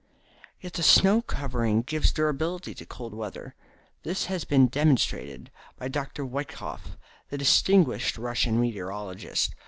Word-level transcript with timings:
Yet 0.59 0.73
the 0.73 0.81
snow 0.81 1.21
covering 1.21 1.83
gives 1.83 2.11
durability 2.11 2.73
to 2.73 2.87
cold 2.87 3.13
weather. 3.13 3.53
This 4.01 4.25
has 4.25 4.45
been 4.45 4.65
demonstrated 4.65 5.51
by 5.77 5.89
Dr. 5.89 6.25
Woeikof, 6.25 6.97
the 7.29 7.37
distinguished 7.37 8.17
Russian 8.17 8.59
meteorologist. 8.59 9.53